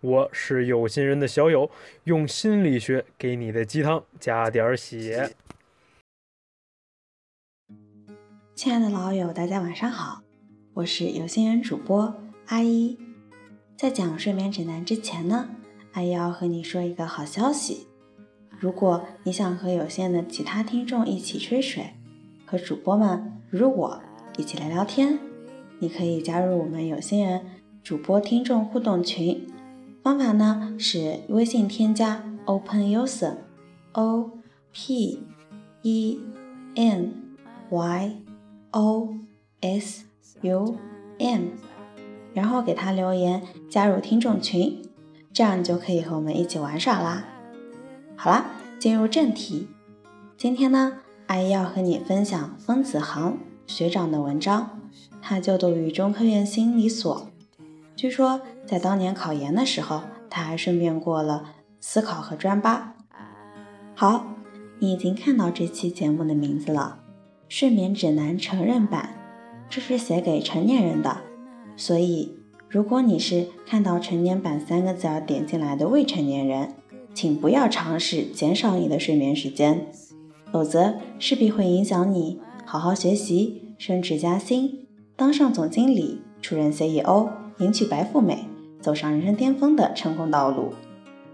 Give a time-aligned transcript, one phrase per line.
[0.00, 1.70] 我是有心人的小友，
[2.04, 5.34] 用心理学给你的鸡汤加点血。
[8.54, 10.22] 亲爱的老友，大家晚上好，
[10.74, 12.14] 我是有心人主播
[12.46, 12.98] 阿一。
[13.76, 15.48] 在讲睡眠指南之前呢，
[15.92, 17.86] 阿一要和你说一个好消息。
[18.58, 21.94] 如果你想和有限的其他听众一起吹水，
[22.44, 24.02] 和主播们如我
[24.36, 25.18] 一起聊聊天，
[25.78, 27.44] 你可以加入我们有心人
[27.82, 29.46] 主播听众互动群。
[30.06, 33.38] 方法呢是微信添加 open user
[33.90, 34.30] o
[34.72, 35.18] p
[35.82, 36.20] e
[36.76, 37.12] n
[37.68, 38.22] y
[38.70, 39.16] o
[39.60, 40.04] s
[40.42, 40.76] u
[41.18, 41.40] m，
[42.32, 44.80] 然后给他留言加入听众群，
[45.32, 47.24] 这样就可以和我们一起玩耍啦。
[48.14, 48.46] 好啦，
[48.78, 49.66] 进入正题，
[50.38, 54.78] 今天呢，阿姨要和你分享丰子航学长的文章，
[55.20, 57.26] 他就读于中科院心理所。
[57.96, 62.94] 据说在当年考研的时候，他还顺便过了司考和专八。
[63.94, 64.34] 好，
[64.78, 67.00] 你已经看到这期节目的名字了，
[67.48, 69.14] 《睡眠指南成人版》，
[69.74, 71.22] 这是写给成年人的。
[71.74, 72.36] 所以，
[72.68, 76.74] 如果你是看到“成年版”三个字而点进来的未成年人，
[77.14, 79.86] 请不要尝试减少你的睡眠时间，
[80.52, 84.86] 否则势必会影响你好好学习、升职加薪、
[85.16, 87.30] 当上总经理、出任 CEO。
[87.58, 88.46] 迎娶白富美，
[88.80, 90.74] 走上人生巅峰的成功道路。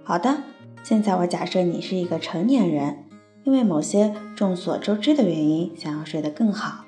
[0.04, 0.42] 好的，
[0.82, 3.04] 现在我假设你是一个成年人，
[3.44, 6.84] 因为某些众所周知的原因，想要睡得更好。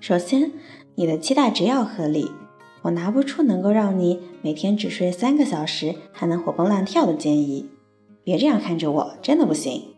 [0.00, 0.52] 首先，
[0.96, 2.32] 你的期待值要合理。
[2.82, 7.68] 我拿不出能够让你每天只睡三个小时还能活蹦乱跳的建议。
[8.24, 9.94] 别这样看着我，真的不行。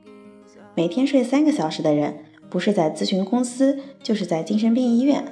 [0.74, 5.24] 每天睡三个小时的人，不是在咨询公司，就是在精神病医院。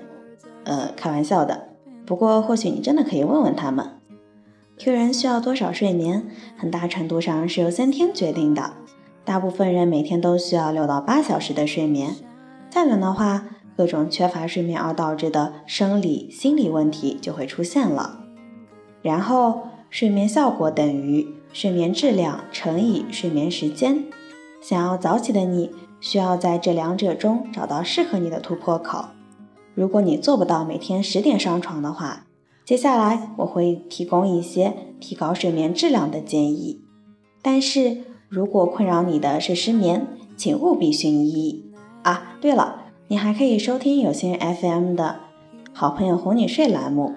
[0.65, 1.70] 呃，开玩笑的。
[2.11, 4.01] 不过，或许你真的可以问问他们
[4.79, 6.27] ，Q 人需要多少睡眠，
[6.57, 8.73] 很大程度上是由先天决定的。
[9.25, 12.17] 大部分人每天都需要六到八小时的睡眠，
[12.69, 13.45] 再短的话，
[13.77, 18.25] 各种缺乏睡眠而导致的生理、心理问题就会出现了。
[19.03, 24.03] 然后，睡眠效果等于睡眠质量乘以睡眠时间。
[24.61, 29.05] 想要早起的你，需要在这两者中找到适合你的突破口。
[29.75, 32.27] 如果你做不到每天十点上床的话，
[32.65, 36.83] 接下来我会提供一些提高睡眠质量的建议。
[37.43, 41.65] 但是如果困扰你的是失眠，请务必寻医
[42.03, 42.37] 啊！
[42.41, 45.21] 对了，你还可以收听有心人 FM 的
[45.73, 47.15] 好朋友哄你睡栏目，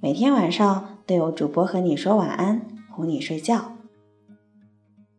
[0.00, 3.72] 每天晚上都有主播和你说晚安，哄你睡觉。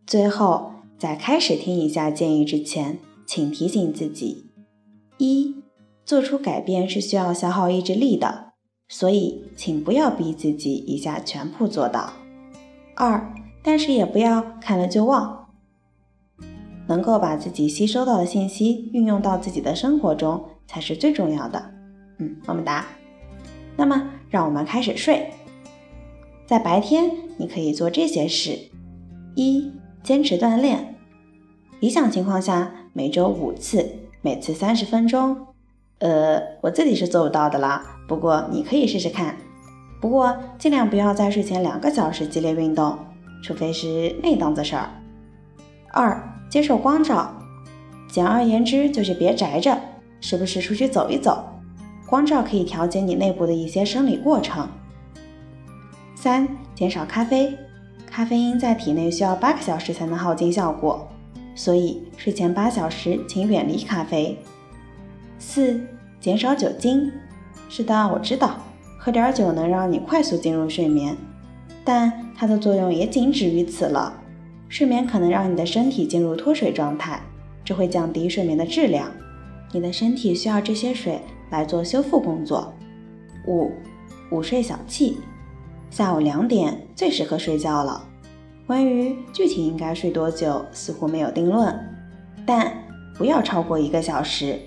[0.06, 4.45] 最后，在开始听以下建议之前，请提醒自己：
[5.17, 5.56] 一。
[6.07, 8.53] 做出改变是需要消耗意志力的，
[8.88, 12.13] 所以请不要逼自己一下全部做到。
[12.95, 15.50] 二，但是也不要看了就忘，
[16.88, 21.73] 能够把自己吸收到的信息运用到自己的生活中才是最重要的。
[22.19, 22.85] 嗯，么么哒。
[23.75, 25.29] 那么，让我们开始睡。
[26.45, 28.57] 在白天，你可以做这些事：
[29.35, 30.95] 一，坚持锻炼，
[31.81, 33.85] 理想情况下每周五次，
[34.22, 35.47] 每次三十分钟。
[36.00, 39.35] 呃，我自己是做不到的啦，不过你可以试试看。
[40.00, 42.97] 不过尽量不要在睡前两个小时激烈运动，
[43.44, 44.90] 除非是那档子事儿。
[45.91, 47.34] 二，接受光照，
[48.07, 49.75] 简而言之就是别宅着，
[50.22, 51.44] 时不时出去走一走。
[52.06, 54.69] 光照可以调节你内部的一些生理过程。
[56.16, 57.57] 三，减少咖啡，
[58.09, 61.10] 咖啡因在体内需要八个小时才能耗尽效果，
[61.56, 64.38] 所以睡前八小时请远离咖啡。
[65.39, 65.81] 四、
[66.19, 67.12] 减少酒精。
[67.69, 68.58] 是的，我知道，
[68.98, 71.16] 喝点酒能让你快速进入睡眠，
[71.84, 74.14] 但它的作用也仅止于此了。
[74.69, 77.22] 睡眠可能让你的身体进入脱水状态，
[77.64, 79.10] 这会降低睡眠的质量。
[79.72, 82.74] 你的身体需要这些水来做修复工作。
[83.46, 83.72] 五、
[84.31, 85.16] 午睡小憩。
[85.90, 88.06] 下午两点最适合睡觉了。
[88.66, 91.74] 关于具体应该睡多久，似乎没有定论，
[92.46, 92.74] 但
[93.18, 94.60] 不要超过一个小时。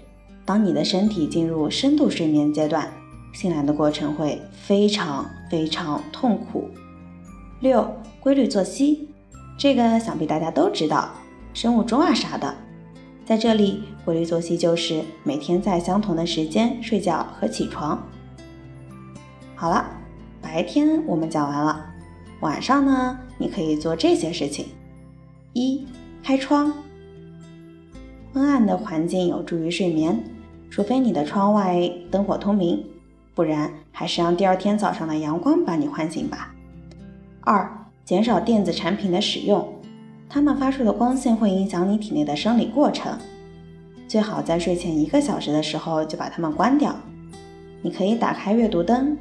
[0.51, 2.93] 当你的身体进入深度睡眠阶段，
[3.33, 6.69] 醒来的过程会非常非常痛苦。
[7.61, 7.89] 六、
[8.19, 9.09] 规律作息，
[9.57, 11.09] 这个想必大家都知道，
[11.55, 12.53] 生物钟啊啥的。
[13.25, 18.05] 在这里，规律作息就是每天在相同的时间睡觉和起床。
[19.55, 19.89] 好了，
[20.43, 21.87] 白天我们讲完了，
[22.41, 24.67] 晚上呢，你可以做这些事情：
[25.53, 25.87] 一、
[26.25, 26.75] 开窗。
[28.33, 30.21] 昏暗的环境有助于睡眠，
[30.71, 32.85] 除非你的窗外灯火通明，
[33.35, 36.55] 不然还是让第二天早上的阳光把你唤醒吧。
[37.41, 39.69] 二、减少电子产品的使用，
[40.29, 43.19] 它们发出的光线会影响你体内的生理过程，
[44.07, 46.95] 最好在睡前一个小时的时候就把它们关掉。
[47.83, 49.17] 你可以打开阅读灯。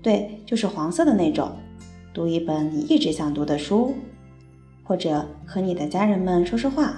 [0.00, 1.50] 对，就是黄色的那种。
[2.12, 3.94] 读一本你一直想读的书，
[4.84, 6.94] 或者和你的家人们说说话，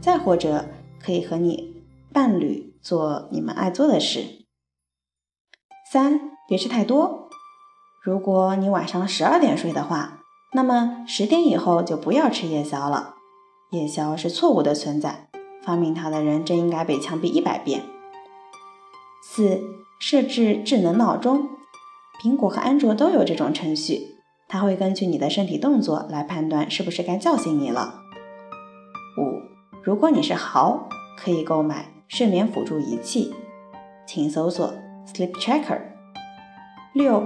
[0.00, 0.64] 再或者
[0.98, 1.74] 可以和你
[2.12, 4.46] 伴侣做你们爱做的事。
[5.90, 7.28] 三，别吃太多。
[8.02, 10.20] 如果你晚上十二点睡的话，
[10.52, 13.16] 那么十点以后就不要吃夜宵了。
[13.70, 15.28] 夜宵是错误的存在，
[15.62, 17.84] 发明它的人真应该被枪毙一百遍。
[19.22, 19.60] 四，
[20.00, 21.48] 设置智能闹钟。
[22.22, 24.16] 苹果和安卓都有这种程序，
[24.48, 28.00] 它会根据你的身体动作来判断是不是该叫醒你了。
[29.18, 29.42] 五，
[29.82, 33.32] 如果你是豪，可以购买睡眠辅助仪器，
[34.04, 34.74] 请搜索
[35.06, 35.80] Sleep Tracker。
[36.92, 37.22] 六，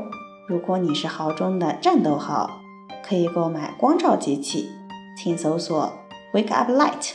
[0.46, 2.60] 如果你是豪中的战斗豪，
[3.02, 4.68] 可以购买光照机器，
[5.16, 5.90] 请搜索
[6.34, 7.12] Wake Up Light。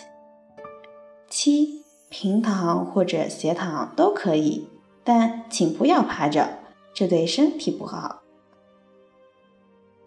[1.30, 4.68] 七，平躺或者斜躺都可以，
[5.04, 6.58] 但请不要趴着。
[6.92, 8.24] 这对身体不好。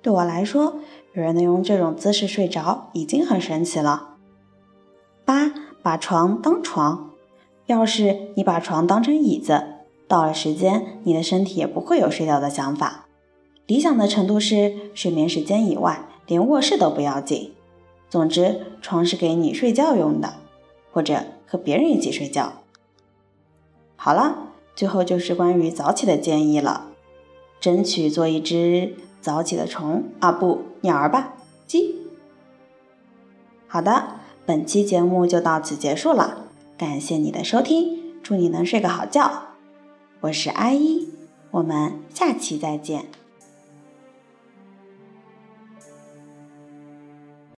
[0.03, 0.81] 对我来说，
[1.13, 4.17] 有人能用这种姿势睡着已经很神奇了。
[5.25, 7.12] 八，把床当床。
[7.67, 9.63] 要是你把床当成椅子，
[10.07, 13.07] 到了时间，你的身体也不会有睡觉的想法。
[13.67, 17.53] 理想的程度是睡眠时间以外，连卧室都不要紧。
[18.11, 20.35] 总之，床是给你睡觉用的，
[20.91, 22.53] 或者和别人一起睡觉。
[23.97, 24.49] 好了。
[24.75, 26.87] 最后就是关于早起的建议了，
[27.61, 31.35] 争取做一只早起的虫啊，不，鸟儿吧，
[31.67, 31.97] 鸡。
[33.69, 34.15] 好的，
[34.47, 36.47] 本期节目就到此结束了，
[36.83, 39.51] 感谢你的收听，祝你能睡个好觉。
[40.19, 41.09] 我是阿一，
[41.53, 43.05] 我们下期再见。